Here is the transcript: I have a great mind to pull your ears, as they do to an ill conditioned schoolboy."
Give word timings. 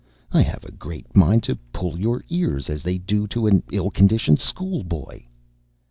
I 0.31 0.41
have 0.41 0.63
a 0.63 0.71
great 0.71 1.15
mind 1.15 1.43
to 1.43 1.57
pull 1.71 1.99
your 1.99 2.23
ears, 2.27 2.71
as 2.71 2.81
they 2.81 2.97
do 2.97 3.27
to 3.27 3.45
an 3.45 3.61
ill 3.71 3.91
conditioned 3.91 4.39
schoolboy." 4.39 5.25